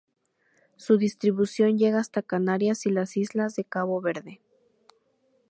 Su 0.77 0.97
distribución 0.97 1.77
llega 1.77 1.99
hasta 1.99 2.23
Canarias 2.23 2.87
y 2.87 2.89
las 2.89 3.17
islas 3.17 3.55
de 3.55 3.65
Cabo 3.65 4.01
Verde. 4.01 4.41